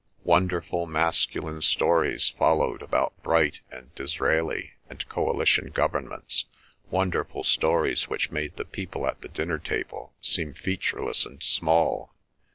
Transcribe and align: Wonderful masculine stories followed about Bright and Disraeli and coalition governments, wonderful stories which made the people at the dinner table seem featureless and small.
Wonderful 0.23 0.87
masculine 0.87 1.61
stories 1.61 2.29
followed 2.29 2.81
about 2.81 3.21
Bright 3.21 3.61
and 3.69 3.93
Disraeli 3.93 4.71
and 4.89 5.07
coalition 5.07 5.69
governments, 5.69 6.45
wonderful 6.89 7.43
stories 7.43 8.09
which 8.09 8.31
made 8.31 8.55
the 8.57 8.65
people 8.65 9.05
at 9.05 9.21
the 9.21 9.27
dinner 9.29 9.59
table 9.59 10.15
seem 10.19 10.55
featureless 10.55 11.23
and 11.23 11.43
small. 11.43 12.15